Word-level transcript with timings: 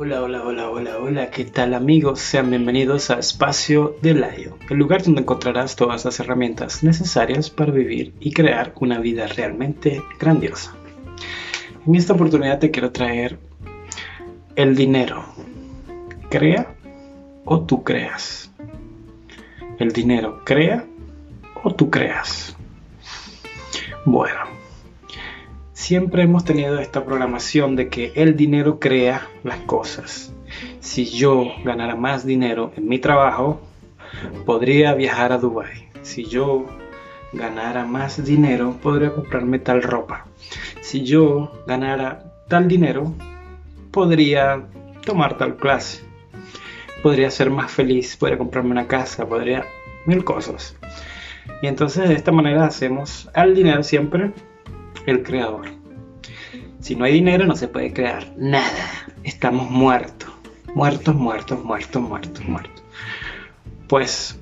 Hola, 0.00 0.22
hola, 0.22 0.44
hola, 0.44 0.70
hola, 0.70 0.98
hola, 0.98 1.30
¿qué 1.32 1.44
tal 1.44 1.74
amigos? 1.74 2.20
Sean 2.20 2.50
bienvenidos 2.50 3.10
a 3.10 3.18
Espacio 3.18 3.96
de 4.00 4.14
Layo, 4.14 4.56
el 4.70 4.76
lugar 4.76 5.02
donde 5.02 5.22
encontrarás 5.22 5.74
todas 5.74 6.04
las 6.04 6.20
herramientas 6.20 6.84
necesarias 6.84 7.50
para 7.50 7.72
vivir 7.72 8.14
y 8.20 8.32
crear 8.32 8.72
una 8.78 9.00
vida 9.00 9.26
realmente 9.26 10.00
grandiosa. 10.20 10.72
En 11.84 11.96
esta 11.96 12.12
oportunidad 12.12 12.60
te 12.60 12.70
quiero 12.70 12.92
traer 12.92 13.40
el 14.54 14.76
dinero. 14.76 15.24
¿Crea 16.30 16.76
o 17.44 17.62
tú 17.62 17.82
creas? 17.82 18.52
El 19.80 19.90
dinero 19.90 20.42
crea 20.44 20.86
o 21.64 21.74
tú 21.74 21.90
creas. 21.90 22.56
Bueno, 24.04 24.38
siempre 25.88 26.22
hemos 26.22 26.44
tenido 26.44 26.78
esta 26.80 27.02
programación 27.02 27.74
de 27.74 27.88
que 27.88 28.12
el 28.14 28.36
dinero 28.36 28.78
crea 28.78 29.26
las 29.42 29.56
cosas. 29.60 30.34
Si 30.80 31.06
yo 31.06 31.46
ganara 31.64 31.96
más 31.96 32.26
dinero 32.26 32.72
en 32.76 32.86
mi 32.86 32.98
trabajo, 32.98 33.62
podría 34.44 34.92
viajar 34.92 35.32
a 35.32 35.38
Dubai. 35.38 35.88
Si 36.02 36.24
yo 36.24 36.66
ganara 37.32 37.86
más 37.86 38.22
dinero, 38.22 38.76
podría 38.82 39.14
comprarme 39.14 39.60
tal 39.60 39.82
ropa. 39.82 40.26
Si 40.82 41.04
yo 41.04 41.58
ganara 41.66 42.34
tal 42.48 42.68
dinero, 42.68 43.14
podría 43.90 44.66
tomar 45.06 45.38
tal 45.38 45.56
clase. 45.56 46.04
Podría 47.02 47.30
ser 47.30 47.48
más 47.48 47.70
feliz, 47.70 48.14
podría 48.14 48.36
comprarme 48.36 48.72
una 48.72 48.86
casa, 48.86 49.26
podría 49.26 49.64
mil 50.04 50.22
cosas. 50.22 50.76
Y 51.62 51.66
entonces 51.66 52.10
de 52.10 52.14
esta 52.14 52.30
manera 52.30 52.66
hacemos 52.66 53.30
al 53.32 53.54
dinero 53.54 53.82
siempre 53.82 54.32
el 55.06 55.22
creador. 55.22 55.77
Si 56.80 56.94
no 56.94 57.04
hay 57.04 57.12
dinero 57.12 57.46
no 57.46 57.56
se 57.56 57.68
puede 57.68 57.92
crear 57.92 58.32
nada. 58.36 59.06
Estamos 59.24 59.70
muertos. 59.70 60.30
Muertos, 60.74 61.14
muertos, 61.14 61.64
muertos, 61.64 62.02
muertos, 62.02 62.44
muertos. 62.44 62.82
Pues 63.88 64.38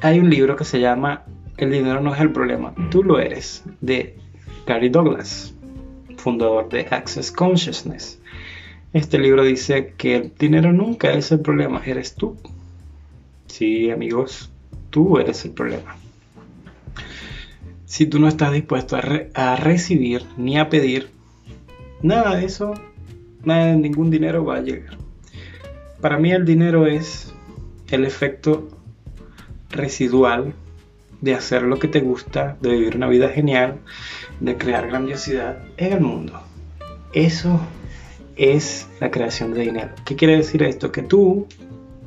hay 0.00 0.18
un 0.20 0.30
libro 0.30 0.54
que 0.56 0.64
se 0.64 0.80
llama 0.80 1.24
El 1.56 1.72
dinero 1.72 2.00
no 2.00 2.14
es 2.14 2.20
el 2.20 2.30
problema, 2.30 2.72
tú 2.90 3.02
lo 3.02 3.18
eres, 3.18 3.64
de 3.80 4.16
Gary 4.66 4.90
Douglas, 4.90 5.54
fundador 6.16 6.68
de 6.68 6.86
Access 6.90 7.32
Consciousness. 7.32 8.20
Este 8.92 9.18
libro 9.18 9.42
dice 9.42 9.94
que 9.96 10.16
el 10.16 10.32
dinero 10.38 10.72
nunca 10.72 11.12
es 11.12 11.32
el 11.32 11.40
problema, 11.40 11.82
eres 11.84 12.14
tú. 12.14 12.36
Sí, 13.46 13.90
amigos, 13.90 14.50
tú 14.90 15.18
eres 15.18 15.44
el 15.44 15.50
problema. 15.50 15.96
Si 17.88 18.04
tú 18.04 18.18
no 18.18 18.28
estás 18.28 18.52
dispuesto 18.52 18.98
a, 19.34 19.56
recibir 19.56 20.26
ni 20.36 20.58
a 20.58 20.68
pedir, 20.68 21.08
nada 22.02 22.36
de 22.36 22.44
eso, 22.44 22.74
nada 23.44 23.68
de 23.68 23.76
ningún 23.78 24.10
dinero 24.10 24.44
va 24.44 24.56
a 24.56 24.60
llegar. 24.60 24.98
Para 26.02 26.18
mí 26.18 26.30
el 26.30 26.44
dinero 26.44 26.86
es 26.86 27.32
el 27.90 28.04
efecto 28.04 28.68
residual 29.70 30.52
de 31.22 31.34
hacer 31.34 31.62
lo 31.62 31.78
que 31.78 31.88
te 31.88 32.00
gusta, 32.00 32.58
de 32.60 32.72
vivir 32.72 32.94
una 32.94 33.08
vida 33.08 33.30
genial, 33.30 33.78
de 34.38 34.58
crear 34.58 34.86
grandiosidad 34.88 35.56
en 35.78 35.94
el 35.94 36.00
mundo. 36.02 36.42
Eso 37.14 37.58
es 38.36 38.86
la 39.00 39.10
creación 39.10 39.54
de 39.54 39.62
dinero. 39.62 39.92
¿Qué 40.04 40.14
quiere 40.14 40.36
decir 40.36 40.62
esto? 40.62 40.92
Que 40.92 41.02
tú, 41.02 41.46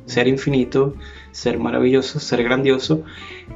ser 0.06 0.28
infinito, 0.28 0.94
ser 1.32 1.58
maravilloso, 1.58 2.20
ser 2.20 2.44
grandioso, 2.44 3.02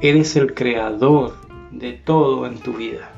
eres 0.01 0.35
el 0.35 0.53
creador 0.53 1.46
de 1.71 1.93
todo 1.93 2.45
en 2.45 2.57
tu 2.59 2.73
vida. 2.73 3.11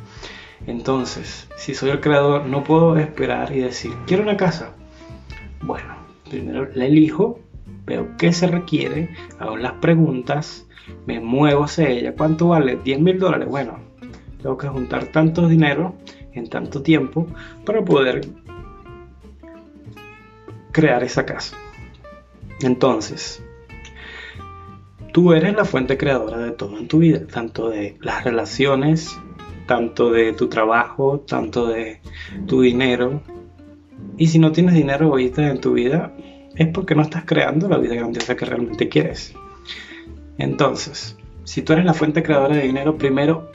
Entonces, 0.67 1.47
si 1.57 1.73
soy 1.73 1.89
el 1.89 2.01
creador, 2.01 2.45
no 2.45 2.63
puedo 2.63 2.97
esperar 2.97 3.55
y 3.55 3.59
decir, 3.59 3.93
quiero 4.05 4.23
una 4.23 4.37
casa. 4.37 4.75
Bueno, 5.61 5.95
primero 6.29 6.67
la 6.73 6.85
elijo, 6.85 7.39
veo 7.85 8.15
qué 8.17 8.33
se 8.33 8.47
requiere, 8.47 9.09
hago 9.39 9.57
las 9.57 9.73
preguntas, 9.73 10.67
me 11.05 11.19
muevo 11.19 11.63
hacia 11.63 11.89
ella. 11.89 12.15
¿Cuánto 12.15 12.49
vale? 12.49 12.77
10 12.83 12.99
mil 12.99 13.19
dólares. 13.19 13.47
Bueno, 13.47 13.79
tengo 14.41 14.57
que 14.57 14.67
juntar 14.67 15.05
tanto 15.05 15.47
dinero 15.47 15.95
en 16.33 16.49
tanto 16.49 16.81
tiempo 16.81 17.27
para 17.65 17.83
poder 17.83 18.21
crear 20.71 21.03
esa 21.03 21.25
casa. 21.25 21.57
Entonces, 22.61 23.43
Tú 25.11 25.33
eres 25.33 25.55
la 25.55 25.65
fuente 25.65 25.97
creadora 25.97 26.37
de 26.37 26.51
todo 26.51 26.77
en 26.77 26.87
tu 26.87 26.99
vida, 26.99 27.25
tanto 27.25 27.69
de 27.69 27.97
las 27.99 28.23
relaciones, 28.23 29.17
tanto 29.65 30.11
de 30.11 30.33
tu 30.33 30.49
trabajo, 30.49 31.21
tanto 31.21 31.67
de 31.67 31.99
tu 32.47 32.61
dinero. 32.61 33.21
Y 34.17 34.27
si 34.27 34.39
no 34.39 34.51
tienes 34.51 34.75
dinero 34.75 35.07
ahorita 35.07 35.49
en 35.49 35.61
tu 35.61 35.73
vida, 35.73 36.13
es 36.55 36.67
porque 36.67 36.95
no 36.95 37.01
estás 37.01 37.25
creando 37.25 37.67
la 37.67 37.77
vida 37.77 37.95
grandiosa 37.95 38.35
que 38.35 38.45
realmente 38.45 38.89
quieres. 38.89 39.33
Entonces, 40.37 41.17
si 41.43 41.61
tú 41.63 41.73
eres 41.73 41.85
la 41.85 41.93
fuente 41.93 42.21
creadora 42.21 42.55
de 42.55 42.63
dinero, 42.63 42.97
primero 42.97 43.51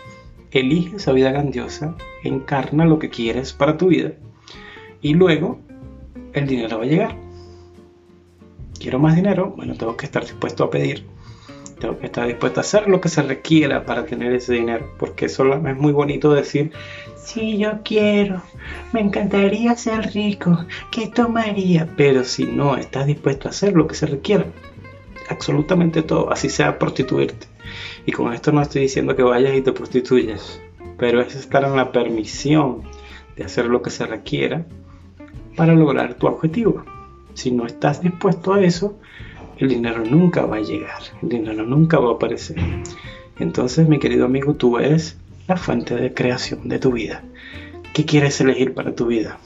elige 0.51 0.97
esa 0.97 1.13
vida 1.13 1.31
grandiosa, 1.31 1.97
encarna 2.23 2.85
lo 2.85 2.99
que 2.99 3.11
quieres 3.11 3.53
para 3.53 3.77
tu 3.77 3.89
vida 3.89 4.13
y 5.01 5.15
luego 5.15 5.61
el 6.33 6.47
dinero 6.47 6.79
va 6.79 6.85
a 6.85 6.89
llegar. 6.89 7.17
Quiero 8.79 8.99
más 8.99 9.15
dinero, 9.15 9.53
bueno, 9.57 9.75
tengo 9.75 9.97
que 9.97 10.07
estar 10.07 10.23
dispuesto 10.23 10.65
a 10.65 10.71
pedir 10.71 11.07
tengo 11.79 11.99
que 11.99 12.07
estar 12.07 12.27
dispuesto 12.27 12.61
a 12.61 12.63
hacer 12.63 12.89
lo 12.89 13.01
que 13.01 13.09
se 13.09 13.23
requiera 13.23 13.85
para 13.85 14.07
tener 14.07 14.33
ese 14.33 14.55
dinero, 14.55 14.93
porque 14.99 15.27
eso 15.27 15.45
es 15.55 15.77
muy 15.77 15.93
bonito 15.93 16.33
decir, 16.33 16.73
sí, 17.17 17.59
yo 17.59 17.81
quiero, 17.85 18.43
me 18.93 19.01
encantaría 19.01 19.77
ser 19.77 20.13
rico, 20.13 20.65
¿qué 20.91 21.09
tomaría? 21.09 21.89
Pero 21.97 22.25
si 22.25 22.45
no 22.45 22.77
estás 22.77 23.07
dispuesto 23.07 23.49
a 23.49 23.51
hacer 23.51 23.75
lo 23.75 23.87
que 23.87 23.95
se 23.95 24.07
requiera, 24.07 24.47
absolutamente 25.29 26.03
todo, 26.03 26.33
así 26.33 26.49
sea 26.49 26.79
prostituirte. 26.79 27.47
Y 28.07 28.13
con 28.13 28.33
esto 28.33 28.53
no 28.53 28.63
estoy 28.63 28.83
diciendo 28.83 29.17
que 29.17 29.23
vayas 29.23 29.57
y 29.57 29.63
te 29.63 29.73
prostituyas, 29.73 30.61
pero 30.99 31.21
es 31.21 31.35
estar 31.35 31.65
en 31.65 31.77
la 31.77 31.93
permisión 31.93 32.83
de 33.37 33.45
hacer 33.45 33.67
lo 33.67 33.83
que 33.83 33.91
se 33.91 34.07
requiera 34.07 34.65
para 35.57 35.75
lograr 35.75 36.15
tu 36.15 36.27
objetivo. 36.27 36.85
Si 37.35 37.51
no 37.51 37.67
estás 37.67 38.01
dispuesto 38.01 38.53
a 38.53 38.63
eso, 38.63 38.99
el 39.59 39.69
dinero 39.69 40.05
nunca 40.05 40.47
va 40.47 40.57
a 40.57 40.61
llegar, 40.61 41.03
el 41.23 41.29
dinero 41.29 41.65
nunca 41.65 41.99
va 41.99 42.11
a 42.11 42.15
aparecer. 42.15 42.57
Entonces, 43.39 43.89
mi 43.89 43.99
querido 43.99 44.25
amigo, 44.25 44.55
tú 44.55 44.79
eres 44.79 45.17
la 45.49 45.57
fuente 45.57 45.95
de 45.95 46.15
creación 46.15 46.69
de 46.69 46.79
tu 46.79 46.93
vida. 46.93 47.23
¿Qué 47.93 48.05
quieres 48.05 48.41
elegir 48.41 48.75
para 48.75 48.95
tu 48.95 49.07
vida? 49.07 49.39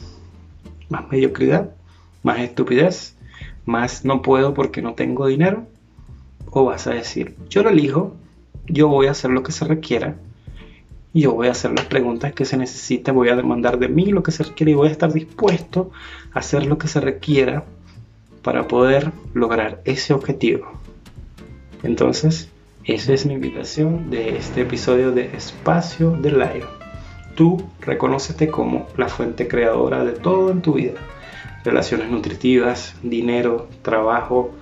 ¿Más 0.88 1.08
mediocridad? 1.10 1.70
¿Más 2.22 2.40
estupidez? 2.40 3.16
¿Más 3.66 4.04
no 4.04 4.22
puedo 4.22 4.54
porque 4.54 4.82
no 4.82 4.94
tengo 4.94 5.26
dinero? 5.26 5.66
¿O 6.50 6.64
vas 6.64 6.86
a 6.86 6.94
decir, 6.94 7.36
yo 7.50 7.62
lo 7.62 7.70
elijo, 7.70 8.16
yo 8.66 8.88
voy 8.88 9.06
a 9.06 9.10
hacer 9.10 9.30
lo 9.30 9.42
que 9.42 9.52
se 9.52 9.66
requiera, 9.66 10.16
yo 11.14 11.34
voy 11.34 11.48
a 11.48 11.52
hacer 11.52 11.72
las 11.72 11.86
preguntas 11.86 12.32
que 12.32 12.44
se 12.44 12.56
necesiten, 12.56 13.14
voy 13.14 13.28
a 13.28 13.36
demandar 13.36 13.78
de 13.78 13.88
mí 13.88 14.06
lo 14.06 14.22
que 14.22 14.30
se 14.30 14.44
requiere 14.44 14.72
y 14.72 14.74
voy 14.74 14.88
a 14.88 14.92
estar 14.92 15.12
dispuesto 15.12 15.90
a 16.32 16.38
hacer 16.38 16.66
lo 16.66 16.78
que 16.78 16.88
se 16.88 17.00
requiera 17.00 17.64
para 18.42 18.68
poder 18.68 19.12
lograr 19.34 19.80
ese 19.84 20.14
objetivo. 20.14 20.70
Entonces, 21.82 22.48
esa 22.84 23.12
es 23.12 23.26
mi 23.26 23.34
invitación 23.34 24.10
de 24.10 24.36
este 24.36 24.62
episodio 24.62 25.12
de 25.12 25.36
Espacio 25.36 26.12
de 26.12 26.32
Live. 26.32 26.66
Tú 27.34 27.68
reconócete 27.80 28.48
como 28.48 28.86
la 28.96 29.08
fuente 29.08 29.46
creadora 29.46 30.04
de 30.04 30.12
todo 30.12 30.50
en 30.50 30.62
tu 30.62 30.74
vida. 30.74 30.98
Relaciones 31.64 32.10
nutritivas, 32.10 32.94
dinero, 33.02 33.68
trabajo, 33.82 34.52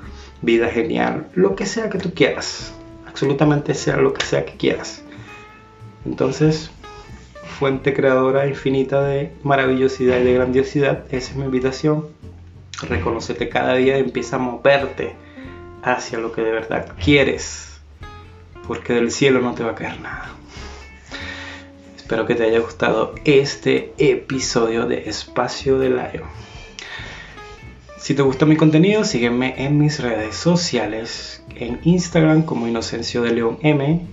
vida 0.42 0.68
genial, 0.68 1.28
lo 1.34 1.54
que 1.54 1.66
sea 1.66 1.88
que 1.88 1.98
tú 1.98 2.12
quieras. 2.12 2.74
Absolutamente 3.06 3.74
sea 3.74 3.96
lo 3.96 4.12
que 4.12 4.26
sea 4.26 4.44
que 4.44 4.56
quieras. 4.56 5.02
Entonces, 6.04 6.70
fuente 7.58 7.94
creadora 7.94 8.46
infinita 8.46 9.02
de 9.02 9.32
maravillosidad 9.42 10.18
y 10.18 10.24
de 10.24 10.34
grandiosidad, 10.34 11.04
esa 11.10 11.30
es 11.30 11.36
mi 11.36 11.44
invitación 11.44 12.06
Reconocete 12.82 13.48
cada 13.48 13.74
día 13.74 13.96
y 13.96 14.00
empieza 14.00 14.36
a 14.36 14.38
moverte 14.40 15.14
hacia 15.82 16.18
lo 16.18 16.32
que 16.32 16.42
de 16.42 16.50
verdad 16.50 16.92
quieres, 17.02 17.80
porque 18.66 18.92
del 18.92 19.10
cielo 19.10 19.40
no 19.40 19.54
te 19.54 19.62
va 19.62 19.72
a 19.72 19.74
caer 19.74 20.00
nada. 20.00 20.30
Espero 21.96 22.26
que 22.26 22.34
te 22.34 22.44
haya 22.44 22.60
gustado 22.60 23.14
este 23.24 23.92
episodio 23.98 24.86
de 24.86 25.08
Espacio 25.08 25.78
de 25.78 25.90
Layo. 25.90 26.24
Si 27.98 28.14
te 28.14 28.22
gusta 28.22 28.46
mi 28.46 28.56
contenido, 28.56 29.02
sígueme 29.02 29.54
en 29.58 29.78
mis 29.78 29.98
redes 29.98 30.36
sociales, 30.36 31.42
en 31.56 31.80
Instagram 31.82 32.42
como 32.42 32.68
Inocencio 32.68 33.22
de 33.22 33.32
León 33.32 33.58
M, 33.62 34.06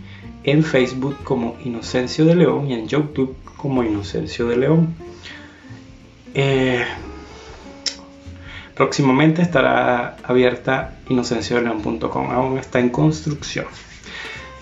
en 0.43 0.63
Facebook 0.63 1.17
como 1.23 1.55
Inocencio 1.63 2.25
de 2.25 2.35
León 2.35 2.71
y 2.71 2.73
en 2.73 2.87
YouTube 2.87 3.35
como 3.57 3.83
Inocencio 3.83 4.47
de 4.47 4.57
León. 4.57 4.95
Eh, 6.33 6.83
Próximamente 8.75 9.41
estará 9.41 10.17
abierta 10.23 10.95
inocenciodeleon.com, 11.09 12.31
aún 12.31 12.57
está 12.57 12.79
en 12.79 12.89
construcción. 12.89 13.65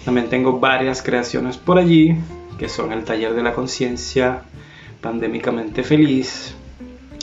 También 0.03 0.29
tengo 0.29 0.59
varias 0.59 1.01
creaciones 1.01 1.57
por 1.57 1.77
allí, 1.77 2.17
que 2.57 2.67
son 2.67 2.91
el 2.91 3.05
taller 3.05 3.33
de 3.33 3.43
la 3.43 3.53
conciencia, 3.53 4.41
pandémicamente 5.01 5.83
feliz, 5.83 6.55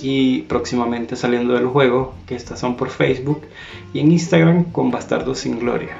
y 0.02 0.43
próximamente 0.43 1.17
saliendo 1.17 1.55
del 1.55 1.67
juego, 1.67 2.14
que 2.26 2.35
estas 2.35 2.61
son 2.61 2.76
por 2.76 2.91
Facebook 2.91 3.43
y 3.93 4.00
en 4.00 4.12
Instagram 4.12 4.64
con 4.73 4.91
Bastardos 4.91 5.41
sin 5.41 5.58
Gloria. 5.58 5.96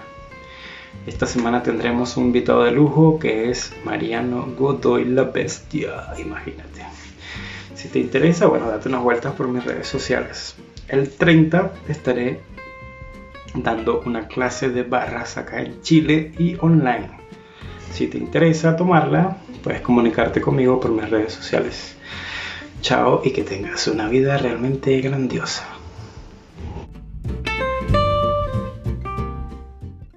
Esta 1.07 1.27
semana 1.27 1.63
tendremos 1.63 2.17
un 2.17 2.27
invitado 2.27 2.65
de 2.65 2.71
lujo 2.71 3.19
que 3.19 3.51
es 3.51 3.73
Mariano 3.85 4.47
Godoy 4.59 5.05
la 5.05 5.25
Bestia, 5.25 6.15
imagínate. 6.19 6.85
Si 7.75 7.89
te 7.89 7.99
interesa, 7.99 8.47
bueno, 8.47 8.69
date 8.69 8.89
unas 8.89 9.03
vueltas 9.03 9.35
por 9.35 9.49
mis 9.49 9.65
redes 9.65 9.87
sociales. 9.87 10.57
El 10.89 11.11
30 11.11 11.73
estaré 11.89 12.41
dando 13.55 14.03
una 14.07 14.27
clase 14.27 14.71
de 14.71 14.83
barras 14.83 15.37
acá 15.37 15.61
en 15.61 15.83
Chile 15.83 16.33
y 16.39 16.57
online. 16.61 17.11
Si 17.93 18.07
te 18.07 18.19
interesa 18.19 18.77
tomarla, 18.77 19.39
puedes 19.63 19.81
comunicarte 19.83 20.41
conmigo 20.41 20.81
por 20.81 20.93
mis 20.93 21.11
redes 21.11 21.35
sociales. 21.35 21.97
Chao 22.81 23.23
y 23.25 23.33
que 23.33 23.43
tengas 23.43 23.87
una 23.89 24.09
vida 24.09 24.39
realmente 24.39 25.01
grandiosa. 25.01 25.78